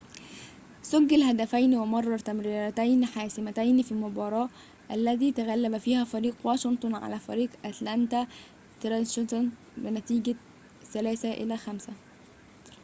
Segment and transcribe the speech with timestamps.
[0.83, 4.49] سجّل هدفين ومرر تمريرتين حاسمتين في المباراة
[4.91, 8.27] التي تغلّب فيها فريق واشنطن على فريق أتلانتا
[8.81, 9.35] ثراشرز
[9.77, 10.35] بنتيجة
[10.93, 11.91] 5-3